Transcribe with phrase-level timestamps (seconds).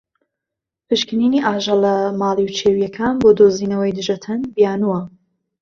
[0.89, 4.99] پشکنینی ئاژەڵە ماڵی و کێویەکان بۆ دۆزینەوەی دژەتەن بیانوە.